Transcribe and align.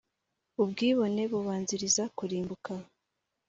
ubwibone 0.61 1.21
bubanziriza 1.31 2.03
kuri 2.17 2.35
mbuka 2.43 2.73